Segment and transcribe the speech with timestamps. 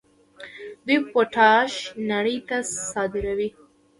[0.85, 1.73] دوی پوټاش
[2.11, 2.57] نړۍ ته
[2.91, 3.49] صادروي.